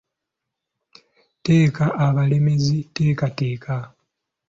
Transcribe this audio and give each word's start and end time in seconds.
Teeka 1.43 1.85
abalemeezi 2.05 2.77
teeka 2.95 3.27
teeka. 3.37 3.75